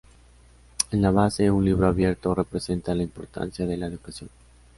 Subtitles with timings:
[0.91, 4.31] En la base, un libro abierto representa la importancia de la educación.